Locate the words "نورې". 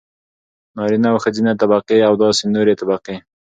2.55-2.73